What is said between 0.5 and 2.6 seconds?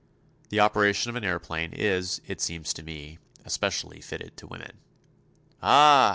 operation of an aëroplane is, it